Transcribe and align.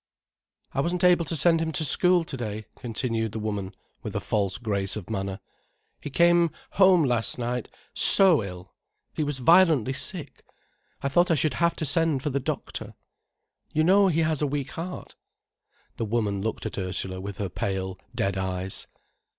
"I 0.73 0.81
wasn't 0.81 1.03
able 1.03 1.25
to 1.25 1.35
send 1.35 1.61
him 1.61 1.71
to 1.73 1.85
school 1.85 2.23
to 2.23 2.35
day," 2.35 2.65
continued 2.75 3.33
the 3.33 3.39
woman, 3.39 3.75
with 4.01 4.15
a 4.15 4.19
false 4.19 4.57
grace 4.57 4.95
of 4.95 5.11
manner. 5.11 5.39
"He 5.99 6.09
came 6.09 6.49
home 6.71 7.03
last 7.03 7.37
night 7.37 7.69
so 7.93 8.41
ill—he 8.41 9.23
was 9.23 9.37
violently 9.37 9.93
sick—I 9.93 11.07
thought 11.07 11.29
I 11.29 11.35
should 11.35 11.53
have 11.53 11.75
to 11.75 11.85
send 11.85 12.23
for 12.23 12.31
the 12.31 12.39
doctor.—You 12.39 13.83
know 13.83 14.07
he 14.07 14.21
has 14.21 14.41
a 14.41 14.47
weak 14.47 14.71
heart." 14.71 15.15
The 15.97 16.05
woman 16.05 16.41
looked 16.41 16.65
at 16.65 16.79
Ursula 16.79 17.21
with 17.21 17.37
her 17.37 17.47
pale, 17.49 17.99
dead 18.15 18.39
eyes. 18.39 18.87